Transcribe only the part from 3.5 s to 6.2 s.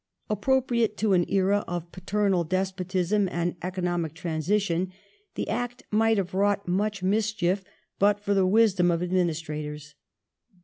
economic transition, the Act might